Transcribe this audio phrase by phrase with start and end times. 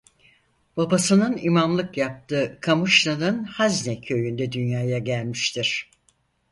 [0.77, 5.91] Babasının İmamlık yaptığı Kamışlı'nın hazne köyünde dünyaya gelmiştir.